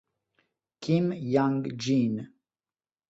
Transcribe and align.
Kim 0.79 1.13
Young-geun 1.13 2.15